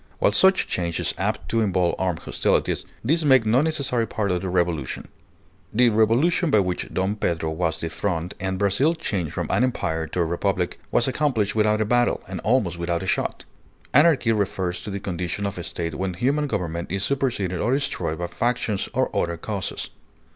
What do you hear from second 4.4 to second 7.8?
the revolution. The revolution by which Dom Pedro was